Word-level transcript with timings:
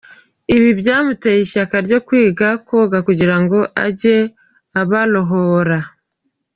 Ibi 0.55 0.69
byamuteye 0.79 1.39
ishyaka 1.41 1.75
ryo 1.85 1.99
kwiga 2.07 2.47
koga 2.67 2.97
kugira 3.07 3.35
ngo 3.41 3.59
ajye 3.85 4.17
abarohora. 4.81 5.79